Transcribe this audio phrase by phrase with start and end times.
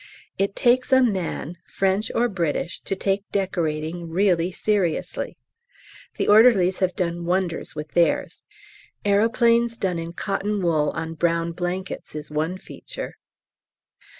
[0.39, 5.37] It takes a man, French or British, to take decorating really seriously.
[6.17, 8.41] The orderlies have done wonders with theirs.
[9.05, 13.13] Aeroplanes done in cotton wool on brown blankets is one feature.